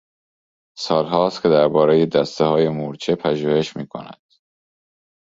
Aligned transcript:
سالها 0.77 1.27
است 1.27 1.41
که 1.41 1.49
دربارهی 1.49 2.05
دستههای 2.05 2.69
مورچه 2.69 3.15
پژوهش 3.15 3.77
میکند. 3.77 4.21